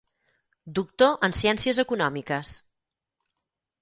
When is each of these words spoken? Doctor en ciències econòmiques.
Doctor 0.77 1.19
en 1.27 1.37
ciències 1.41 1.81
econòmiques. 1.85 2.55